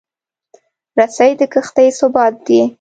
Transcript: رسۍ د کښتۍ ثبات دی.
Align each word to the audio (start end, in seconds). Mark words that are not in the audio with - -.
رسۍ 0.97 1.31
د 1.39 1.41
کښتۍ 1.53 1.87
ثبات 1.99 2.33
دی. 2.47 2.61